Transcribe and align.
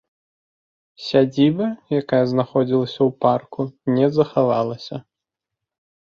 Сядзіба, 1.07 1.67
якая 2.01 2.21
знаходзілася 2.31 2.97
ў 2.97 3.09
парку, 3.27 3.61
не 3.95 4.07
захавалася. 4.19 4.95